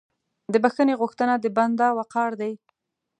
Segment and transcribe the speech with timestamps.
[0.53, 2.53] د بخښنې غوښتنه د بنده وقار دی.